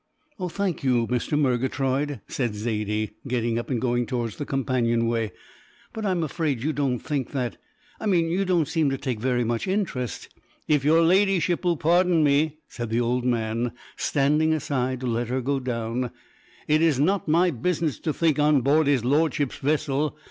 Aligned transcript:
"Oh, 0.39 0.49
thank 0.49 0.83
you, 0.83 1.05
Mr. 1.05 1.37
Murgatroyd!" 1.37 2.21
said 2.27 2.55
Zaidie, 2.55 3.11
getting 3.27 3.59
up 3.59 3.69
and 3.69 3.79
going 3.79 4.07
towards 4.07 4.37
the 4.37 4.47
companion 4.47 5.05
way; 5.05 5.31
"but 5.93 6.07
I'm 6.07 6.23
afraid 6.23 6.63
you 6.63 6.73
don't 6.73 6.97
think 6.97 7.33
that 7.33 7.57
I 7.99 8.07
mean 8.07 8.27
you 8.27 8.43
don't 8.43 8.67
seem 8.67 8.89
to 8.89 8.97
take 8.97 9.19
very 9.19 9.43
much 9.43 9.67
interest" 9.67 10.29
"If 10.75 10.83
your 10.83 11.03
Ladyship 11.03 11.63
will 11.63 11.77
pardon 11.77 12.23
me," 12.23 12.57
said 12.67 12.89
the 12.89 12.99
old 12.99 13.25
man, 13.25 13.73
standing 13.95 14.53
aside 14.53 15.01
to 15.01 15.05
let 15.05 15.27
her 15.27 15.39
go 15.39 15.59
down, 15.59 16.09
"it 16.67 16.81
is 16.81 16.99
not 16.99 17.27
my 17.27 17.51
business 17.51 17.99
to 17.99 18.11
think 18.11 18.39
on 18.39 18.61
board 18.61 18.87
his 18.87 19.05
Lordship's 19.05 19.57
vessel. 19.57 20.17